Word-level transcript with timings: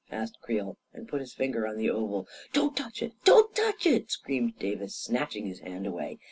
"asked 0.09 0.41
Creel, 0.41 0.79
and 0.93 1.07
put 1.07 1.19
his 1.19 1.35
finger 1.35 1.67
on 1.67 1.77
the 1.77 1.87
oval." 1.91 2.27
Don't 2.53 2.75
touch 2.75 3.03
it! 3.03 3.11
Don't 3.23 3.55
touch 3.55 3.85
it 3.85 4.01
I" 4.05 4.07
screamed 4.09 4.57
Davis, 4.57 4.95
snatching 4.95 5.45
his 5.45 5.59
hand 5.59 5.85
away. 5.85 6.17